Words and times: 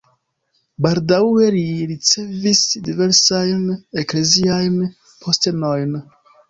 Baldaŭe 0.85 1.49
li 1.57 1.61
ricevis 1.93 2.63
diversajn 2.89 3.63
ekleziajn 4.05 4.85
postenojn. 5.25 5.99